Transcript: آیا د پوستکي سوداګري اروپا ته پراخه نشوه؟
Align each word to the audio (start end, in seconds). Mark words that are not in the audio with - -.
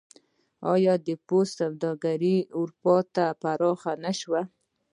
آیا 0.73 0.93
د 1.07 1.09
پوستکي 1.27 1.57
سوداګري 1.71 2.35
اروپا 2.59 2.95
ته 3.15 3.25
پراخه 3.41 3.93
نشوه؟ 4.03 4.41